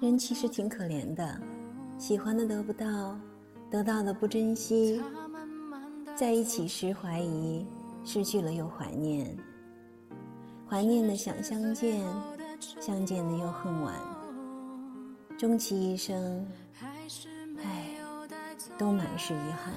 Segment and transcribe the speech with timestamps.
[0.00, 1.40] 人其实挺可怜的，
[1.98, 3.18] 喜欢的得不到，
[3.70, 5.02] 得到的不珍惜，
[6.16, 7.66] 在一起时怀疑，
[8.04, 9.36] 失去了又怀念，
[10.68, 12.04] 怀念的想相见，
[12.80, 13.94] 相见的又恨晚，
[15.36, 16.46] 终其一生，
[17.62, 17.90] 唉，
[18.76, 19.74] 都满是遗憾。